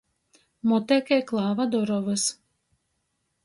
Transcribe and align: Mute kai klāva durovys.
Mute 0.71 0.97
kai 1.11 1.21
klāva 1.33 1.69
durovys. 1.77 2.27